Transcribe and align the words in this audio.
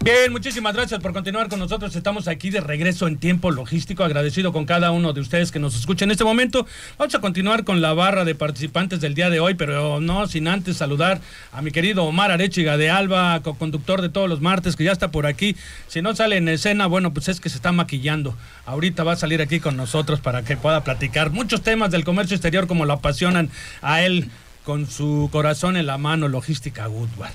Bien, 0.00 0.30
muchísimas 0.30 0.74
gracias 0.74 1.00
por 1.00 1.12
continuar 1.12 1.48
con 1.48 1.58
nosotros. 1.58 1.96
Estamos 1.96 2.28
aquí 2.28 2.50
de 2.50 2.60
regreso 2.60 3.08
en 3.08 3.18
tiempo 3.18 3.50
logístico, 3.50 4.04
agradecido 4.04 4.52
con 4.52 4.64
cada 4.64 4.92
uno 4.92 5.12
de 5.12 5.20
ustedes 5.20 5.50
que 5.50 5.58
nos 5.58 5.74
escucha 5.74 6.04
en 6.04 6.12
este 6.12 6.22
momento. 6.22 6.66
Vamos 6.96 7.16
a 7.16 7.20
continuar 7.20 7.64
con 7.64 7.80
la 7.80 7.94
barra 7.94 8.24
de 8.24 8.36
participantes 8.36 9.00
del 9.00 9.14
día 9.14 9.28
de 9.28 9.40
hoy, 9.40 9.54
pero 9.54 10.00
no 10.00 10.28
sin 10.28 10.46
antes 10.46 10.76
saludar 10.76 11.20
a 11.52 11.62
mi 11.62 11.72
querido 11.72 12.04
Omar 12.04 12.30
Arechiga 12.30 12.76
de 12.76 12.90
Alba, 12.90 13.40
co-conductor 13.42 14.00
de 14.00 14.08
todos 14.08 14.28
los 14.28 14.40
martes, 14.40 14.76
que 14.76 14.84
ya 14.84 14.92
está 14.92 15.10
por 15.10 15.26
aquí. 15.26 15.56
Si 15.88 16.00
no 16.00 16.14
sale 16.14 16.36
en 16.36 16.48
escena, 16.48 16.86
bueno, 16.86 17.12
pues 17.12 17.26
es 17.28 17.40
que 17.40 17.48
se 17.48 17.56
está 17.56 17.72
maquillando. 17.72 18.36
Ahorita 18.66 19.02
va 19.02 19.14
a 19.14 19.16
salir 19.16 19.42
aquí 19.42 19.58
con 19.58 19.76
nosotros 19.76 20.20
para 20.20 20.44
que 20.44 20.56
pueda 20.56 20.84
platicar 20.84 21.30
muchos 21.30 21.62
temas 21.62 21.90
del 21.90 22.04
comercio 22.04 22.36
exterior 22.36 22.68
como 22.68 22.84
lo 22.84 22.92
apasionan 22.92 23.50
a 23.82 24.02
él 24.02 24.30
con 24.62 24.88
su 24.88 25.28
corazón 25.32 25.76
en 25.76 25.86
la 25.86 25.98
mano, 25.98 26.28
logística 26.28 26.88
Woodward. 26.88 27.32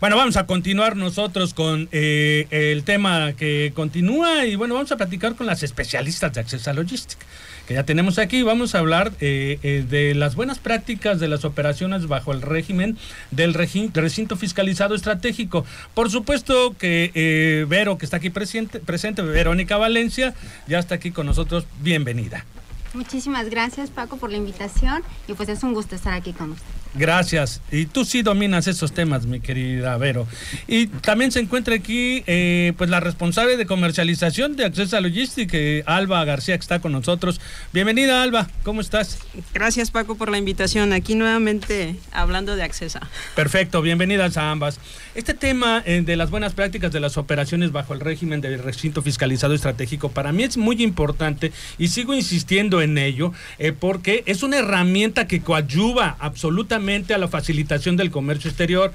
Bueno, 0.00 0.16
vamos 0.16 0.38
a 0.38 0.46
continuar 0.46 0.96
nosotros 0.96 1.52
con 1.52 1.90
eh, 1.92 2.46
el 2.50 2.84
tema 2.84 3.34
que 3.34 3.72
continúa 3.74 4.46
y 4.46 4.54
bueno, 4.54 4.72
vamos 4.72 4.90
a 4.92 4.96
platicar 4.96 5.34
con 5.34 5.46
las 5.46 5.62
especialistas 5.62 6.32
de 6.32 6.40
Accesa 6.40 6.72
Logística 6.72 7.26
que 7.68 7.74
ya 7.74 7.84
tenemos 7.84 8.18
aquí. 8.18 8.42
Vamos 8.42 8.74
a 8.74 8.78
hablar 8.78 9.12
eh, 9.20 9.58
eh, 9.62 9.84
de 9.86 10.14
las 10.14 10.36
buenas 10.36 10.58
prácticas 10.58 11.20
de 11.20 11.28
las 11.28 11.44
operaciones 11.44 12.06
bajo 12.06 12.32
el 12.32 12.40
régimen 12.40 12.96
del 13.30 13.52
recinto 13.52 14.36
fiscalizado 14.38 14.94
estratégico. 14.94 15.66
Por 15.92 16.10
supuesto 16.10 16.74
que 16.78 17.66
Vero, 17.68 17.98
que 17.98 18.06
está 18.06 18.16
aquí 18.16 18.30
presente, 18.30 18.80
presente, 18.80 19.20
Verónica 19.20 19.76
Valencia, 19.76 20.32
ya 20.66 20.78
está 20.78 20.94
aquí 20.94 21.10
con 21.10 21.26
nosotros. 21.26 21.66
Bienvenida. 21.82 22.46
Muchísimas 22.94 23.48
gracias 23.48 23.90
Paco 23.90 24.16
por 24.16 24.30
la 24.30 24.36
invitación 24.36 25.02
y 25.28 25.34
pues 25.34 25.48
es 25.48 25.62
un 25.62 25.74
gusto 25.74 25.94
estar 25.94 26.12
aquí 26.12 26.32
con 26.32 26.52
usted. 26.52 26.80
Gracias. 26.94 27.60
Y 27.70 27.86
tú 27.86 28.04
sí 28.04 28.22
dominas 28.22 28.66
esos 28.66 28.92
temas, 28.92 29.24
mi 29.26 29.40
querida 29.40 29.96
Vero. 29.96 30.26
Y 30.66 30.88
también 30.88 31.30
se 31.30 31.38
encuentra 31.38 31.76
aquí 31.76 32.24
eh, 32.26 32.72
pues 32.76 32.90
la 32.90 32.98
responsable 32.98 33.56
de 33.56 33.64
comercialización 33.64 34.56
de 34.56 34.64
Acceso 34.64 34.96
a 34.96 35.00
Logística, 35.00 35.56
Alba 35.86 36.24
García, 36.24 36.56
que 36.56 36.62
está 36.62 36.80
con 36.80 36.90
nosotros. 36.90 37.40
Bienvenida, 37.72 38.22
Alba. 38.24 38.48
¿Cómo 38.64 38.80
estás? 38.80 39.18
Gracias, 39.54 39.92
Paco, 39.92 40.16
por 40.16 40.30
la 40.30 40.38
invitación. 40.38 40.92
Aquí 40.92 41.14
nuevamente 41.14 41.94
hablando 42.10 42.56
de 42.56 42.64
Accesa. 42.64 43.08
Perfecto. 43.36 43.82
Bienvenidas 43.82 44.36
a 44.36 44.50
ambas. 44.50 44.80
Este 45.14 45.34
tema 45.34 45.84
eh, 45.86 46.02
de 46.04 46.16
las 46.16 46.30
buenas 46.30 46.54
prácticas 46.54 46.90
de 46.90 46.98
las 46.98 47.16
operaciones 47.16 47.70
bajo 47.70 47.94
el 47.94 48.00
régimen 48.00 48.40
del 48.40 48.60
recinto 48.60 49.00
fiscalizado 49.00 49.54
estratégico 49.54 50.08
para 50.08 50.32
mí 50.32 50.42
es 50.42 50.56
muy 50.56 50.82
importante 50.82 51.52
y 51.78 51.88
sigo 51.88 52.14
insistiendo 52.14 52.79
en 52.82 52.98
ello 52.98 53.32
eh, 53.58 53.72
porque 53.72 54.22
es 54.26 54.42
una 54.42 54.58
herramienta 54.58 55.26
que 55.26 55.40
coadyuva 55.40 56.16
absolutamente 56.18 57.14
a 57.14 57.18
la 57.18 57.28
facilitación 57.28 57.96
del 57.96 58.10
comercio 58.10 58.48
exterior. 58.48 58.92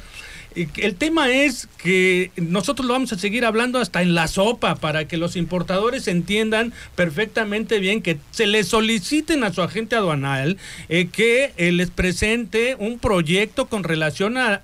El 0.56 0.96
tema 0.96 1.30
es 1.30 1.68
que 1.78 2.32
nosotros 2.38 2.88
lo 2.88 2.94
vamos 2.94 3.12
a 3.12 3.20
seguir 3.20 3.44
hablando 3.44 3.78
hasta 3.80 4.02
en 4.02 4.16
la 4.16 4.30
sopa 4.30 4.76
para 4.76 5.06
que 5.06 5.18
los 5.18 5.36
importadores 5.36 6.08
entiendan 6.08 6.72
perfectamente 6.96 7.80
bien 7.80 8.02
que 8.02 8.18
se 8.32 8.48
les 8.48 8.70
soliciten 8.70 9.44
a 9.44 9.52
su 9.52 9.62
agente 9.62 9.98
aduanal 9.98 10.58
eh, 10.88 11.10
que 11.12 11.52
eh, 11.58 11.74
les 11.74 11.92
presente 11.92 12.78
un 12.80 13.00
proyecto 13.00 13.66
con 13.66 13.84
relación 13.84 14.38
a, 14.38 14.62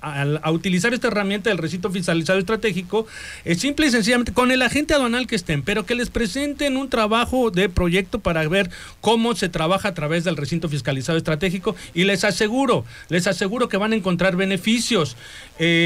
utilizar 0.51 0.93
esta 0.93 1.09
herramienta 1.09 1.49
del 1.49 1.57
recinto 1.57 1.91
fiscalizado 1.91 2.39
estratégico, 2.39 3.05
eh, 3.43 3.55
simple 3.55 3.87
y 3.87 3.91
sencillamente 3.91 4.31
con 4.31 4.51
el 4.51 4.61
agente 4.61 4.93
aduanal 4.93 5.27
que 5.27 5.35
estén, 5.35 5.61
pero 5.61 5.85
que 5.85 5.95
les 5.95 6.09
presenten 6.09 6.77
un 6.77 6.89
trabajo 6.89 7.51
de 7.51 7.67
proyecto 7.67 8.19
para 8.19 8.47
ver 8.47 8.69
cómo 9.01 9.35
se 9.35 9.49
trabaja 9.49 9.89
a 9.89 9.93
través 9.93 10.23
del 10.23 10.37
recinto 10.37 10.69
fiscalizado 10.69 11.17
estratégico 11.17 11.75
y 11.93 12.05
les 12.05 12.23
aseguro, 12.23 12.85
les 13.09 13.27
aseguro 13.27 13.67
que 13.67 13.75
van 13.75 13.91
a 13.91 13.97
encontrar 13.97 14.37
beneficios. 14.37 15.17
Eh, 15.59 15.80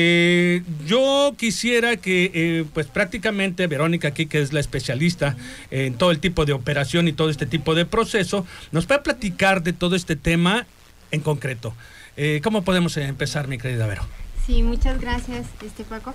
yo 0.85 1.35
quisiera 1.37 1.97
que, 1.97 2.31
eh, 2.33 2.65
pues 2.73 2.87
prácticamente 2.87 3.67
Verónica 3.67 4.09
aquí, 4.09 4.25
que 4.25 4.41
es 4.41 4.53
la 4.53 4.59
especialista 4.59 5.35
en 5.71 5.95
todo 5.95 6.11
el 6.11 6.19
tipo 6.19 6.45
de 6.45 6.53
operación 6.53 7.07
y 7.07 7.13
todo 7.13 7.29
este 7.29 7.45
tipo 7.45 7.75
de 7.75 7.85
proceso, 7.85 8.45
nos 8.71 8.87
va 8.89 8.95
a 8.95 9.03
platicar 9.03 9.63
de 9.63 9.73
todo 9.73 9.95
este 9.95 10.15
tema 10.15 10.65
en 11.11 11.21
concreto. 11.21 11.73
Eh, 12.17 12.39
¿Cómo 12.43 12.63
podemos 12.63 12.95
empezar, 12.97 13.47
mi 13.47 13.57
querida 13.57 13.87
Vero? 13.87 14.03
Sí, 14.45 14.61
muchas 14.61 15.01
gracias, 15.01 15.47
este 15.65 15.83
Paco. 15.83 16.13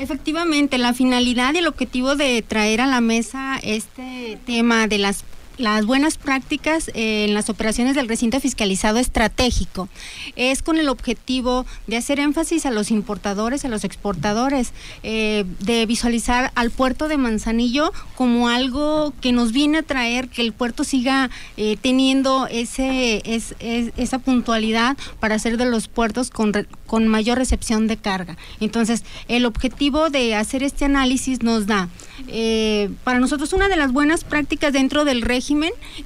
Efectivamente, 0.00 0.78
la 0.78 0.94
finalidad 0.94 1.52
y 1.54 1.58
el 1.58 1.66
objetivo 1.66 2.16
de 2.16 2.42
traer 2.42 2.80
a 2.80 2.86
la 2.86 3.02
mesa 3.02 3.58
este 3.62 4.38
tema 4.46 4.86
de 4.86 4.98
las 4.98 5.24
las 5.58 5.86
buenas 5.86 6.18
prácticas 6.18 6.90
en 6.94 7.34
las 7.34 7.48
operaciones 7.48 7.94
del 7.94 8.08
recinto 8.08 8.40
fiscalizado 8.40 8.98
estratégico. 8.98 9.88
Es 10.36 10.62
con 10.62 10.78
el 10.78 10.88
objetivo 10.88 11.66
de 11.86 11.96
hacer 11.96 12.20
énfasis 12.20 12.66
a 12.66 12.70
los 12.70 12.90
importadores, 12.90 13.64
a 13.64 13.68
los 13.68 13.84
exportadores, 13.84 14.72
eh, 15.02 15.44
de 15.60 15.86
visualizar 15.86 16.52
al 16.54 16.70
puerto 16.70 17.08
de 17.08 17.16
Manzanillo 17.16 17.92
como 18.14 18.48
algo 18.48 19.14
que 19.20 19.32
nos 19.32 19.52
viene 19.52 19.78
a 19.78 19.82
traer 19.82 20.28
que 20.28 20.42
el 20.42 20.52
puerto 20.52 20.84
siga 20.84 21.30
eh, 21.56 21.76
teniendo 21.80 22.46
ese, 22.48 23.22
esa 23.26 24.18
puntualidad 24.18 24.96
para 25.20 25.38
ser 25.38 25.56
de 25.56 25.66
los 25.66 25.88
puertos 25.88 26.30
con, 26.30 26.52
con 26.86 27.08
mayor 27.08 27.38
recepción 27.38 27.86
de 27.86 27.96
carga. 27.96 28.36
Entonces, 28.60 29.04
el 29.28 29.46
objetivo 29.46 30.10
de 30.10 30.34
hacer 30.34 30.62
este 30.62 30.84
análisis 30.84 31.42
nos 31.42 31.66
da, 31.66 31.88
eh, 32.28 32.90
para 33.04 33.20
nosotros, 33.20 33.52
una 33.52 33.68
de 33.68 33.76
las 33.76 33.92
buenas 33.92 34.24
prácticas 34.24 34.72
dentro 34.72 35.04
del 35.04 35.22
régimen 35.22 35.45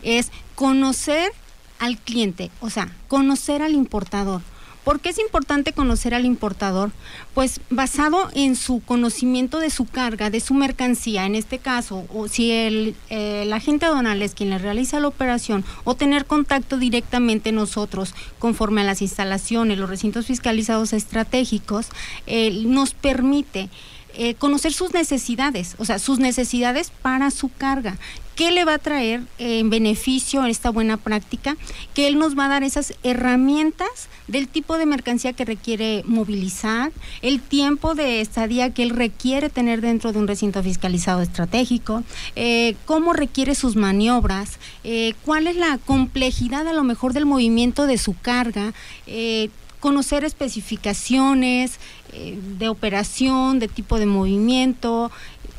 es 0.02 0.30
conocer 0.54 1.32
al 1.78 1.98
cliente, 1.98 2.50
o 2.60 2.70
sea, 2.70 2.92
conocer 3.08 3.62
al 3.62 3.74
importador. 3.74 4.42
¿Por 4.84 5.00
qué 5.00 5.10
es 5.10 5.18
importante 5.18 5.74
conocer 5.74 6.14
al 6.14 6.24
importador? 6.24 6.90
Pues 7.34 7.60
basado 7.68 8.30
en 8.34 8.56
su 8.56 8.80
conocimiento 8.80 9.58
de 9.58 9.68
su 9.68 9.84
carga, 9.84 10.30
de 10.30 10.40
su 10.40 10.54
mercancía, 10.54 11.26
en 11.26 11.34
este 11.34 11.58
caso, 11.58 12.06
o 12.14 12.28
si 12.28 12.50
el, 12.50 12.96
agente 13.52 13.84
aduanal 13.84 14.22
es 14.22 14.34
quien 14.34 14.50
le 14.50 14.58
realiza 14.58 14.98
la 14.98 15.08
operación, 15.08 15.64
o 15.84 15.94
tener 15.96 16.24
contacto 16.24 16.78
directamente 16.78 17.52
nosotros 17.52 18.14
conforme 18.38 18.80
a 18.80 18.84
las 18.84 19.02
instalaciones, 19.02 19.78
los 19.78 19.90
recintos 19.90 20.26
fiscalizados 20.26 20.94
estratégicos, 20.94 21.88
eh, 22.26 22.62
nos 22.64 22.94
permite 22.94 23.68
eh, 24.14 24.34
conocer 24.34 24.72
sus 24.72 24.92
necesidades, 24.92 25.74
o 25.78 25.84
sea, 25.84 25.98
sus 25.98 26.18
necesidades 26.18 26.90
para 27.02 27.30
su 27.30 27.48
carga. 27.48 27.98
¿Qué 28.40 28.50
le 28.52 28.64
va 28.64 28.74
a 28.74 28.78
traer 28.78 29.20
en 29.36 29.68
beneficio 29.68 30.46
esta 30.46 30.70
buena 30.70 30.96
práctica? 30.96 31.58
Que 31.92 32.08
él 32.08 32.18
nos 32.18 32.38
va 32.38 32.46
a 32.46 32.48
dar 32.48 32.62
esas 32.62 32.94
herramientas 33.02 34.08
del 34.28 34.48
tipo 34.48 34.78
de 34.78 34.86
mercancía 34.86 35.34
que 35.34 35.44
requiere 35.44 36.04
movilizar, 36.06 36.90
el 37.20 37.42
tiempo 37.42 37.94
de 37.94 38.22
estadía 38.22 38.72
que 38.72 38.82
él 38.82 38.90
requiere 38.90 39.50
tener 39.50 39.82
dentro 39.82 40.12
de 40.12 40.20
un 40.20 40.26
recinto 40.26 40.62
fiscalizado 40.62 41.20
estratégico, 41.20 42.02
eh, 42.34 42.76
cómo 42.86 43.12
requiere 43.12 43.54
sus 43.54 43.76
maniobras, 43.76 44.58
eh, 44.84 45.12
cuál 45.26 45.46
es 45.46 45.56
la 45.56 45.76
complejidad 45.76 46.66
a 46.66 46.72
lo 46.72 46.84
mejor 46.84 47.12
del 47.12 47.26
movimiento 47.26 47.86
de 47.86 47.98
su 47.98 48.14
carga, 48.18 48.72
conocer 49.80 50.24
especificaciones 50.24 51.78
eh, 52.12 52.38
de 52.58 52.68
operación, 52.68 53.58
de 53.58 53.68
tipo 53.68 53.98
de 53.98 54.06
movimiento, 54.06 55.10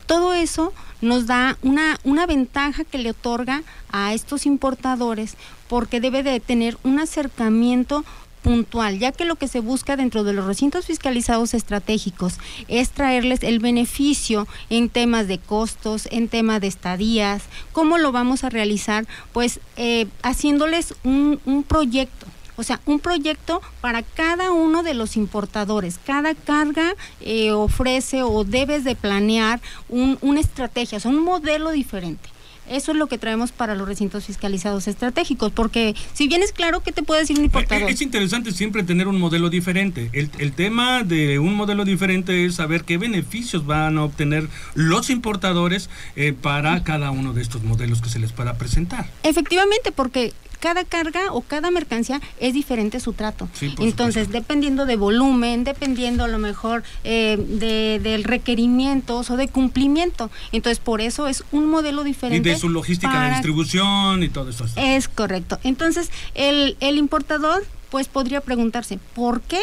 todo 0.05 0.33
eso 0.33 0.73
nos 1.01 1.25
da 1.25 1.57
una, 1.63 1.99
una 2.03 2.25
ventaja 2.25 2.83
que 2.83 2.97
le 2.97 3.11
otorga 3.11 3.63
a 3.91 4.13
estos 4.13 4.45
importadores 4.45 5.35
porque 5.67 5.99
debe 5.99 6.23
de 6.23 6.39
tener 6.39 6.77
un 6.83 6.99
acercamiento 6.99 8.03
puntual, 8.41 8.99
ya 8.99 9.11
que 9.11 9.25
lo 9.25 9.35
que 9.35 9.47
se 9.47 9.59
busca 9.59 9.95
dentro 9.95 10.23
de 10.23 10.33
los 10.33 10.45
recintos 10.45 10.85
fiscalizados 10.85 11.53
estratégicos 11.53 12.40
es 12.67 12.90
traerles 12.90 13.43
el 13.43 13.59
beneficio 13.59 14.47
en 14.69 14.90
temas 14.90 15.28
de 15.28 15.37
costos, 15.37 16.07
en 16.11 16.28
temas 16.28 16.61
de 16.61 16.67
estadías, 16.67 17.43
cómo 17.72 17.97
lo 17.97 18.11
vamos 18.11 18.43
a 18.43 18.49
realizar, 18.49 19.05
pues 19.31 19.59
eh, 19.78 20.07
haciéndoles 20.23 20.96
un, 21.03 21.40
un 21.46 21.63
proyecto 21.63 22.25
o 22.61 22.63
sea, 22.63 22.79
un 22.85 22.99
proyecto 22.99 23.59
para 23.81 24.03
cada 24.03 24.52
uno 24.52 24.84
de 24.84 24.93
los 24.93 25.17
importadores. 25.17 25.99
Cada 26.05 26.35
carga 26.35 26.93
eh, 27.19 27.52
ofrece 27.52 28.22
o 28.22 28.43
debes 28.43 28.84
de 28.84 28.96
planear 28.96 29.59
una 29.90 30.40
estrategia, 30.40 30.99
o 30.99 31.02
sea, 31.02 31.09
un 31.09 31.23
modelo 31.23 31.72
diferente. 31.72 32.29
Eso 32.69 32.91
es 32.91 32.97
lo 32.97 33.08
que 33.08 33.17
traemos 33.17 33.52
para 33.52 33.73
los 33.73 33.87
recintos 33.87 34.25
fiscalizados 34.25 34.87
estratégicos, 34.87 35.52
porque 35.52 35.96
si 36.13 36.28
bien 36.28 36.43
es 36.43 36.53
claro 36.53 36.81
que 36.81 36.91
te 36.91 37.02
puede 37.02 37.22
decir 37.22 37.37
un 37.37 37.46
importador. 37.46 37.90
Es 37.90 38.02
interesante 38.02 38.52
siempre 38.52 38.84
tener 38.84 39.08
un 39.08 39.19
modelo 39.19 39.49
diferente. 39.49 40.09
El, 40.13 40.29
el, 40.37 40.53
tema 40.53 41.03
de 41.03 41.40
un 41.40 41.55
modelo 41.55 41.84
diferente 41.84 42.46
es 42.46 42.55
saber 42.55 42.84
qué 42.84 42.97
beneficios 42.97 43.66
van 43.66 43.97
a 43.97 44.03
obtener 44.03 44.47
los 44.75 45.09
importadores 45.09 45.90
eh, 46.16 46.34
para 46.40 46.84
cada 46.84 47.09
uno 47.09 47.34
de 47.34 47.41
estos 47.41 47.63
modelos 47.63 48.02
que 48.02 48.09
se 48.09 48.19
les 48.19 48.31
pueda 48.31 48.53
presentar. 48.53 49.09
Efectivamente, 49.23 49.91
porque 49.91 50.31
cada 50.61 50.85
carga 50.85 51.34
o 51.34 51.41
cada 51.41 51.72
mercancía 51.72 52.22
es 52.40 52.53
diferente 52.53 52.99
su 53.02 53.11
trato. 53.13 53.49
Sí, 53.53 53.75
Entonces, 53.79 54.25
supuesto. 54.25 54.31
dependiendo 54.31 54.85
de 54.85 54.96
volumen, 54.96 55.66
dependiendo 55.66 56.23
a 56.23 56.28
lo 56.29 56.37
mejor 56.37 56.84
eh, 57.03 57.35
de, 57.37 57.99
del 58.02 58.23
requerimientos 58.23 59.29
o 59.29 59.35
de 59.37 59.47
cumplimiento. 59.49 60.29
Entonces, 60.53 60.79
por 60.79 61.02
eso 61.02 61.28
es 61.28 61.43
un 61.52 61.66
modelo 61.66 62.03
Y 62.03 62.05
diferente. 62.05 62.49
de 62.49 62.55
su 62.58 62.69
logística 62.69 63.23
de 63.25 63.31
distribución 63.31 64.23
y 64.23 64.29
todo 64.29 64.49
eso. 64.49 64.66
Es 64.78 65.08
correcto. 65.09 65.59
Entonces, 65.63 66.09
el, 66.35 66.78
el 66.79 66.97
importador, 66.97 67.66
pues 67.90 68.08
podría 68.08 68.40
preguntarse, 68.41 68.99
¿por 69.16 69.41
qué? 69.41 69.59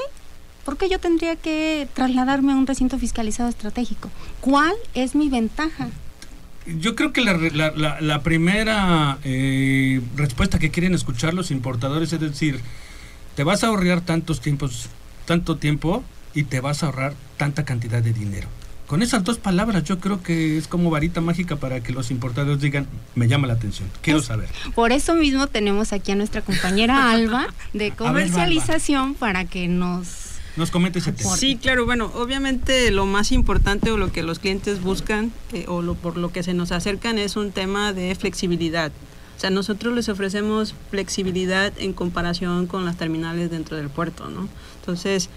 ¿Por 0.64 0.76
qué 0.76 0.90
yo 0.90 0.98
tendría 1.00 1.36
que 1.36 1.88
trasladarme 1.94 2.52
a 2.52 2.56
un 2.56 2.66
recinto 2.66 2.98
fiscalizado 2.98 3.48
estratégico? 3.48 4.10
¿Cuál 4.42 4.74
es 4.92 5.14
mi 5.14 5.30
ventaja? 5.30 5.88
Yo 6.80 6.94
creo 6.94 7.12
que 7.12 7.20
la, 7.22 7.32
la- 7.36 7.70
la- 7.74 8.00
la 8.00 8.22
primera 8.22 9.18
eh, 9.24 10.00
respuesta 10.16 10.58
que 10.58 10.70
quieren 10.70 10.94
escuchar 10.94 11.34
los 11.34 11.50
importadores 11.50 12.12
es 12.12 12.20
decir, 12.20 12.60
te 13.36 13.44
vas 13.44 13.64
a 13.64 13.68
ahorrar 13.68 14.00
tantos 14.02 14.40
tiempos, 14.40 14.88
tanto 15.26 15.56
tiempo 15.56 16.04
y 16.34 16.42
te 16.44 16.60
vas 16.60 16.82
a 16.82 16.86
ahorrar 16.86 17.14
tanta 17.36 17.64
cantidad 17.64 18.02
de 18.02 18.12
dinero. 18.12 18.48
Con 18.86 19.02
esas 19.02 19.22
dos 19.22 19.36
palabras 19.38 19.84
yo 19.84 19.98
creo 20.00 20.22
que 20.22 20.56
es 20.56 20.66
como 20.66 20.88
varita 20.90 21.20
mágica 21.20 21.56
para 21.56 21.82
que 21.82 21.92
los 21.92 22.10
importadores 22.10 22.60
digan, 22.60 22.86
me 23.14 23.28
llama 23.28 23.46
la 23.46 23.52
atención, 23.54 23.88
quiero 24.02 24.20
Es- 24.20 24.24
saber. 24.26 24.48
Por 24.74 24.92
eso 24.92 25.14
mismo 25.14 25.46
tenemos 25.46 25.92
aquí 25.92 26.12
a 26.12 26.16
nuestra 26.16 26.40
compañera 26.42 27.10
Alba 27.12 27.46
de 27.74 27.86
Alba. 27.86 27.96
comercialización 27.96 29.14
para 29.14 29.44
que 29.44 29.68
nos... 29.68 30.08
Nos 30.58 30.72
comente 30.72 30.98
ese 30.98 31.12
tema. 31.12 31.36
Sí, 31.36 31.56
claro, 31.56 31.86
bueno, 31.86 32.10
obviamente 32.14 32.90
lo 32.90 33.06
más 33.06 33.30
importante 33.30 33.92
o 33.92 33.96
lo 33.96 34.10
que 34.10 34.24
los 34.24 34.40
clientes 34.40 34.82
buscan 34.82 35.32
eh, 35.52 35.64
o 35.68 35.82
lo, 35.82 35.94
por 35.94 36.16
lo 36.16 36.32
que 36.32 36.42
se 36.42 36.52
nos 36.52 36.72
acercan 36.72 37.16
es 37.16 37.36
un 37.36 37.52
tema 37.52 37.92
de 37.92 38.12
flexibilidad. 38.16 38.90
O 39.36 39.40
sea, 39.40 39.50
nosotros 39.50 39.94
les 39.94 40.08
ofrecemos 40.08 40.74
flexibilidad 40.90 41.72
en 41.78 41.92
comparación 41.92 42.66
con 42.66 42.84
las 42.84 42.96
terminales 42.96 43.52
dentro 43.52 43.76
del 43.76 43.88
puerto, 43.88 44.28
¿no? 44.28 44.48
Entonces, 44.80 45.30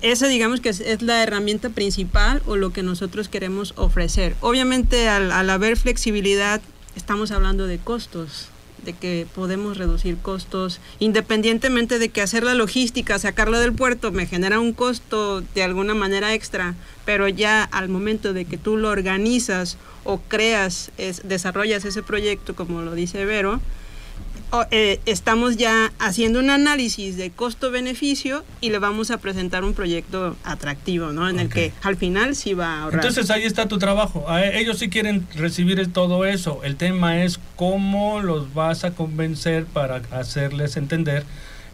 esa 0.00 0.26
digamos 0.26 0.60
que 0.60 0.70
es, 0.70 1.02
la 1.02 1.22
herramienta 1.22 1.70
principal 1.70 2.42
o 2.46 2.56
lo 2.56 2.72
que 2.72 2.82
nosotros 2.82 3.28
queremos 3.28 3.74
ofrecer. 3.76 4.34
Obviamente 4.40 5.08
al 5.08 5.48
haber 5.50 5.76
flexibilidad 5.76 6.60
estamos 6.96 7.30
hablando 7.30 7.66
de 7.66 7.78
costos, 7.78 8.48
de 8.84 8.92
que 8.92 9.26
podemos 9.34 9.76
reducir 9.78 10.16
costos, 10.18 10.80
independientemente 10.98 11.98
de 11.98 12.08
que 12.08 12.20
hacer 12.22 12.42
la 12.42 12.54
logística, 12.54 13.18
sacarlo 13.18 13.60
del 13.60 13.72
puerto, 13.72 14.10
me 14.12 14.26
genera 14.26 14.58
un 14.60 14.72
costo 14.72 15.42
de 15.54 15.62
alguna 15.62 15.94
manera 15.94 16.34
extra, 16.34 16.74
pero 17.04 17.28
ya 17.28 17.62
al 17.64 17.88
momento 17.88 18.32
de 18.32 18.44
que 18.44 18.58
tú 18.58 18.76
lo 18.76 18.88
organizas 18.88 19.76
o 20.04 20.20
creas, 20.20 20.90
es- 20.98 21.22
desarrollas 21.28 21.84
ese 21.84 22.02
proyecto, 22.02 22.56
como 22.56 22.82
lo 22.82 22.94
dice 22.94 23.24
Vero, 23.24 23.60
eh, 24.70 25.00
estamos 25.06 25.56
ya 25.56 25.92
haciendo 25.98 26.38
un 26.38 26.50
análisis 26.50 27.16
de 27.16 27.30
costo-beneficio 27.30 28.44
y 28.60 28.70
le 28.70 28.78
vamos 28.78 29.10
a 29.10 29.18
presentar 29.18 29.64
un 29.64 29.74
proyecto 29.74 30.36
atractivo, 30.44 31.12
¿no? 31.12 31.28
En 31.28 31.38
el 31.38 31.48
que 31.48 31.72
al 31.82 31.96
final 31.96 32.36
sí 32.36 32.54
va 32.54 32.66
a 32.66 32.82
ahorrar. 32.82 33.00
Entonces 33.00 33.30
ahí 33.30 33.44
está 33.44 33.68
tu 33.68 33.78
trabajo. 33.78 34.26
Ellos 34.52 34.78
sí 34.78 34.88
quieren 34.88 35.26
recibir 35.34 35.92
todo 35.92 36.24
eso. 36.26 36.60
El 36.64 36.76
tema 36.76 37.22
es 37.22 37.40
cómo 37.56 38.20
los 38.20 38.54
vas 38.54 38.84
a 38.84 38.92
convencer 38.92 39.64
para 39.64 40.02
hacerles 40.10 40.76
entender 40.76 41.24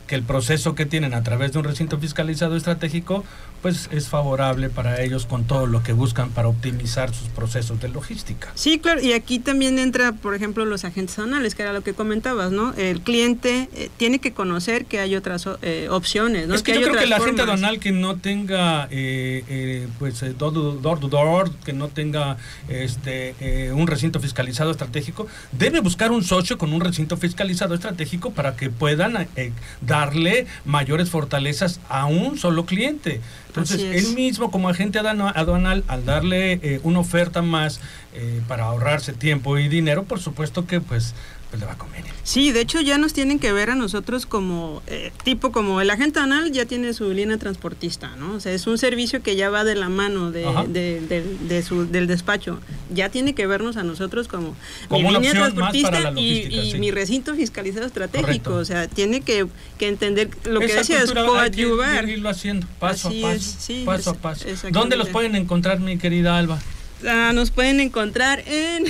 que 0.07 0.15
el 0.15 0.23
proceso 0.23 0.75
que 0.75 0.87
tienen 0.87 1.15
a 1.15 1.23
través 1.23 1.53
de 1.53 1.59
un 1.59 1.65
recinto 1.65 1.99
fiscalizado 1.99 2.57
estratégico 2.57 3.25
pues 3.63 3.89
es 3.93 4.09
favorable 4.09 4.71
para 4.71 5.03
ellos 5.03 5.27
con 5.27 5.45
todo 5.45 5.67
lo 5.67 5.83
que 5.83 5.93
buscan 5.93 6.31
para 6.31 6.49
optimizar 6.49 7.15
sus 7.15 7.29
procesos 7.29 7.81
de 7.81 7.89
logística. 7.89 8.51
Sí, 8.55 8.79
claro, 8.79 9.01
y 9.01 9.13
aquí 9.13 9.39
también 9.39 9.79
entra, 9.79 10.13
por 10.13 10.35
ejemplo, 10.35 10.65
los 10.65 10.85
agentes 10.85 11.19
aduanales, 11.19 11.55
que 11.55 11.63
era 11.63 11.73
lo 11.73 11.83
que 11.83 11.95
comentabas, 11.95 12.53
¿no? 12.53 12.73
El 12.75 13.01
cliente 13.01 13.69
eh, 13.75 13.91
tiene 13.97 14.19
que 14.21 14.33
conocer 14.33 14.85
que 14.87 15.01
hay 15.01 15.17
otras 15.17 15.49
eh, 15.63 15.89
opciones, 15.91 16.47
¿no? 16.49 16.55
es 16.55 16.63
que, 16.63 16.75
yo 16.75 16.83
creo 16.83 16.95
que 16.95 17.07
la 17.07 17.17
gente 17.17 17.43
formas. 17.43 17.57
aduanal 17.57 17.81
que 17.81 17.93
no 17.93 18.17
tenga 18.17 18.85
eh, 18.91 19.45
eh, 19.49 19.89
pues 19.99 20.23
eh, 20.23 20.35
door, 20.39 20.53
to- 21.01 21.09
door 21.09 21.51
que 21.65 21.73
no 21.73 21.89
tenga 21.89 22.37
este 22.69 23.35
eh, 23.41 23.73
un 23.73 23.87
recinto 23.87 24.21
fiscalizado 24.21 24.71
estratégico, 24.71 25.27
debe 25.53 25.81
buscar 25.81 26.13
un 26.13 26.23
socio 26.25 26.59
con 26.59 26.73
un 26.73 26.81
recinto 26.81 27.17
fiscalizado 27.17 27.75
estratégico 27.75 28.31
para 28.33 28.57
que 28.57 28.71
puedan 28.71 29.29
eh, 29.37 29.53
darle 29.81 30.47
mayores 30.65 31.11
fortalezas 31.11 31.81
a 31.89 32.07
un 32.07 32.39
solo 32.39 32.65
cliente. 32.67 33.21
Entonces, 33.49 33.81
él 33.81 34.15
mismo 34.15 34.51
como 34.51 34.69
agente 34.69 34.99
aduana- 34.99 35.33
aduanal, 35.35 35.83
al 35.89 36.05
darle 36.05 36.53
eh, 36.63 36.81
una 36.85 37.01
oferta 37.01 37.43
más 37.43 37.81
eh, 38.15 38.41
para 38.47 38.65
ahorrarse 38.67 39.13
tiempo 39.13 39.59
y 39.59 39.69
dinero, 39.69 40.05
por 40.05 40.21
supuesto 40.21 40.67
que 40.67 40.81
pues, 40.81 41.15
pues 41.51 41.61
le 41.61 41.67
va 41.67 41.73
a 41.73 41.79
convenir. 41.79 42.13
Sí, 42.25 42.53
de 42.53 42.61
hecho 42.61 42.81
ya 42.83 42.99
nos 42.99 43.15
tienen 43.15 43.39
que 43.39 43.53
ver 43.53 43.71
a 43.71 43.75
nosotros 43.75 44.27
como 44.27 44.83
eh, 44.87 45.13
tipo 45.25 45.51
como 45.51 45.81
el 45.81 45.89
agente 45.89 46.21
anal 46.21 46.53
ya 46.53 46.67
tiene 46.67 46.93
su 46.93 47.11
línea 47.13 47.39
transportista, 47.39 48.15
¿no? 48.17 48.35
O 48.35 48.41
sea, 48.41 48.53
es 48.53 48.67
un 48.67 48.77
servicio 48.77 49.23
que 49.23 49.35
ya 49.35 49.49
va 49.49 49.65
de 49.65 49.75
la 49.75 49.89
mano 49.89 50.31
de, 50.31 50.45
de- 50.69 51.01
de- 51.01 51.23
de 51.49 51.63
su, 51.63 51.87
del 51.91 52.07
despacho. 52.07 52.61
Ya 52.93 53.09
tiene 53.09 53.35
que 53.35 53.47
vernos 53.47 53.77
a 53.79 53.83
nosotros 53.83 54.29
como, 54.29 54.55
Como 54.89 55.09
mi 55.09 55.15
línea 55.15 55.33
la 55.35 55.49
y- 55.49 55.55
logística, 55.55 56.13
y, 56.21 56.71
sí. 56.73 56.79
mi 56.79 56.91
recinto 56.91 57.35
fiscalizado 57.35 57.87
estratégico. 57.87 58.27
Correcto. 58.27 58.55
O 58.57 58.65
sea, 58.67 58.87
tiene 58.89 59.23
que, 59.23 59.47
que 59.79 59.89
entender 59.89 60.29
lo 60.45 60.61
que 60.61 60.67
decías, 60.75 61.05
cultura 61.11 61.23
hay 61.45 61.51
que 61.51 61.63
coadyuvar. 61.65 62.09
irlo 62.09 62.29
haciendo 62.29 62.67
paso 62.79 63.09
Así 63.09 63.21
a 63.25 63.27
paso, 63.29 63.37
es, 63.37 63.57
sí, 63.59 63.83
paso 63.87 64.11
a 64.11 64.13
es- 64.13 64.19
paso. 64.19 64.47
¿Dónde 64.71 64.97
los 64.97 65.09
pueden 65.09 65.35
encontrar, 65.35 65.81
mi 65.81 65.97
querida 65.97 66.37
Alba? 66.37 66.59
Ah, 67.07 67.31
nos 67.33 67.51
pueden 67.53 67.79
encontrar 67.81 68.43
en, 68.47 68.85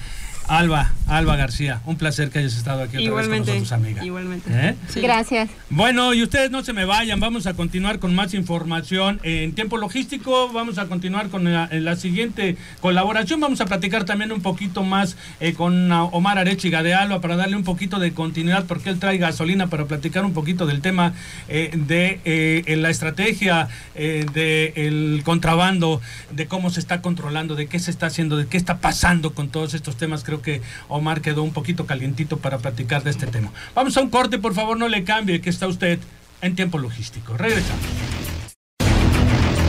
Alba, 0.49 0.93
Alba 1.07 1.37
García, 1.37 1.81
un 1.87 1.97
placer 1.97 2.31
que 2.31 2.41
hayas 2.41 2.57
estado 2.57 2.83
aquí 2.83 2.97
otra 2.97 3.03
igualmente, 3.03 3.53
vez 3.53 3.61
con 3.61 3.63
nosotros, 3.63 3.73
amiga. 3.73 4.05
igualmente. 4.05 4.51
¿Eh? 4.53 4.77
Sí. 4.89 5.01
Gracias. 5.01 5.51
Bueno, 5.71 6.15
y 6.15 6.23
ustedes 6.23 6.51
no 6.51 6.63
se 6.63 6.73
me 6.73 6.85
vayan, 6.85 7.21
vamos 7.21 7.47
a 7.47 7.55
continuar 7.55 7.99
con 7.99 8.15
más 8.15 8.35
información 8.35 9.21
en 9.23 9.55
tiempo 9.55 9.79
logístico, 9.79 10.51
vamos 10.53 10.79
a 10.79 10.87
continuar 10.87 11.29
con 11.29 11.45
la, 11.45 11.69
en 11.71 11.85
la 11.85 11.97
siguiente 11.97 12.57
colaboración, 12.81 13.41
vamos 13.41 13.61
a 13.61 13.67
platicar 13.67 14.05
también 14.05 14.33
un 14.33 14.43
poquito 14.43 14.83
más 14.83 15.17
eh, 15.41 15.55
con 15.55 15.91
Omar 15.91 16.39
Arechiga 16.39 16.83
de 16.83 16.95
Alba 16.95 17.21
para 17.21 17.37
darle 17.37 17.57
un 17.57 17.65
poquito 17.65 17.99
de 17.99 18.13
continuidad 18.13 18.65
porque 18.67 18.91
él 18.91 18.99
trae 18.99 19.19
gasolina 19.19 19.69
para 19.69 19.87
platicar 19.87 20.25
un 20.25 20.33
poquito 20.33 20.67
del 20.67 20.81
tema 20.81 21.15
eh, 21.49 21.71
de 21.75 22.21
eh, 22.25 22.63
en 22.67 22.83
la 22.83 22.91
estrategia 22.91 23.69
eh, 23.95 24.27
del 24.33 25.23
contrabando, 25.25 26.01
de 26.31 26.47
cómo 26.47 26.71
se 26.71 26.81
está 26.81 27.01
controlando, 27.03 27.55
de 27.55 27.67
qué 27.67 27.79
se 27.79 27.91
está 27.91 28.07
haciendo, 28.07 28.37
de 28.37 28.47
qué 28.47 28.57
está 28.57 28.79
pasando 28.79 29.35
con 29.35 29.49
todos 29.49 29.75
estos 29.75 29.97
temas. 29.97 30.25
Creo 30.33 30.41
que 30.41 30.63
Omar 30.89 31.21
quedó 31.21 31.43
un 31.43 31.53
poquito 31.53 31.85
calientito 31.85 32.39
para 32.39 32.57
platicar 32.57 33.03
de 33.03 33.11
este 33.11 33.27
tema. 33.27 33.53
Vamos 33.75 33.99
a 33.99 34.01
un 34.01 34.09
corte, 34.09 34.39
por 34.39 34.55
favor, 34.55 34.79
no 34.79 34.89
le 34.89 35.05
cambie, 35.05 35.43
que 35.43 35.51
está 35.51 35.67
usted 35.67 35.99
en 36.41 36.57
tiempo 36.57 36.79
logístico. 36.79 37.37
Regresamos. 37.37 37.85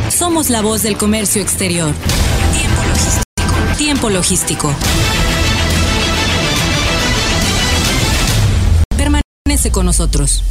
Somos 0.10 0.50
la 0.50 0.62
voz 0.62 0.82
del 0.82 0.96
comercio 0.96 1.42
exterior. 1.42 1.94
Tiempo 2.54 2.82
logístico. 2.88 3.78
Tiempo 3.78 4.10
logístico. 4.10 4.76
Permanece 8.96 9.72
con 9.72 9.86
nosotros. 9.86 10.44